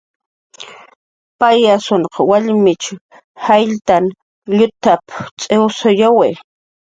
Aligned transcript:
"Payasuq 1.41 2.13
wallmich 2.29 2.87
qayllanh 3.43 4.07
llutap"" 4.57 5.03
cx'iwsyawi" 5.39 6.29